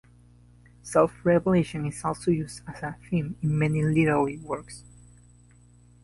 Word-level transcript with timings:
Self-Revelation 0.81 1.85
is 1.85 2.03
also 2.03 2.31
used 2.31 2.61
as 2.67 2.81
a 2.81 2.97
theme 3.07 3.35
in 3.43 3.55
many 3.59 3.83
literary 3.83 4.37
works. 4.39 4.83